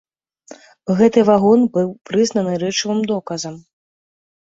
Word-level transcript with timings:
Гэты 1.01 1.19
вагон 1.29 1.61
быў 1.75 1.87
прызнаны 2.11 2.53
рэчавым 2.63 2.99
доказам. 3.13 3.55